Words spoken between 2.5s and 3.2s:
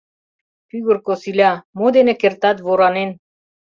воранен?